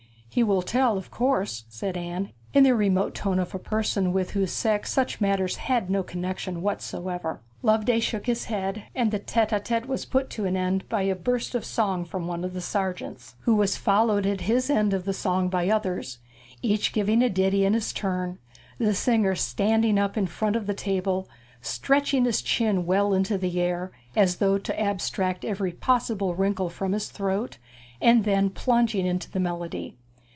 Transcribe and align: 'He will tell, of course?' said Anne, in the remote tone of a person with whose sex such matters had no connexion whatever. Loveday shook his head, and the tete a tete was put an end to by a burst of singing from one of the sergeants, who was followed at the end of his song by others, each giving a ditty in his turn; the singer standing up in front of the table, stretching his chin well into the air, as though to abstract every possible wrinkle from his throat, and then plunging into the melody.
'He 0.33 0.43
will 0.43 0.61
tell, 0.61 0.97
of 0.97 1.11
course?' 1.11 1.65
said 1.67 1.97
Anne, 1.97 2.29
in 2.53 2.63
the 2.63 2.73
remote 2.73 3.13
tone 3.13 3.37
of 3.37 3.53
a 3.53 3.59
person 3.59 4.13
with 4.13 4.31
whose 4.31 4.53
sex 4.53 4.89
such 4.89 5.19
matters 5.19 5.57
had 5.57 5.89
no 5.89 6.03
connexion 6.03 6.61
whatever. 6.61 7.41
Loveday 7.61 7.99
shook 7.99 8.27
his 8.27 8.45
head, 8.45 8.83
and 8.95 9.11
the 9.11 9.19
tete 9.19 9.51
a 9.51 9.59
tete 9.59 9.89
was 9.89 10.05
put 10.05 10.39
an 10.39 10.55
end 10.55 10.79
to 10.79 10.85
by 10.85 11.01
a 11.01 11.17
burst 11.17 11.53
of 11.53 11.65
singing 11.65 12.05
from 12.05 12.27
one 12.27 12.45
of 12.45 12.53
the 12.53 12.61
sergeants, 12.61 13.35
who 13.41 13.55
was 13.55 13.75
followed 13.75 14.25
at 14.25 14.37
the 14.37 14.73
end 14.73 14.93
of 14.93 15.05
his 15.05 15.17
song 15.17 15.49
by 15.49 15.67
others, 15.67 16.19
each 16.61 16.93
giving 16.93 17.21
a 17.21 17.29
ditty 17.29 17.65
in 17.65 17.73
his 17.73 17.91
turn; 17.91 18.37
the 18.77 18.95
singer 18.95 19.35
standing 19.35 19.99
up 19.99 20.15
in 20.15 20.25
front 20.27 20.55
of 20.55 20.65
the 20.65 20.73
table, 20.73 21.27
stretching 21.61 22.23
his 22.23 22.41
chin 22.41 22.85
well 22.85 23.13
into 23.13 23.37
the 23.37 23.59
air, 23.59 23.91
as 24.15 24.37
though 24.37 24.57
to 24.57 24.79
abstract 24.79 25.43
every 25.43 25.73
possible 25.73 26.33
wrinkle 26.35 26.69
from 26.69 26.93
his 26.93 27.09
throat, 27.09 27.57
and 28.01 28.23
then 28.23 28.49
plunging 28.49 29.05
into 29.05 29.29
the 29.29 29.37
melody. 29.39 29.97